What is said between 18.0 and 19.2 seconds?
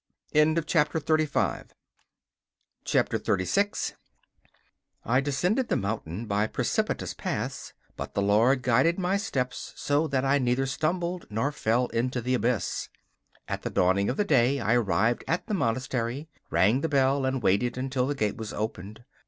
the gate was opened.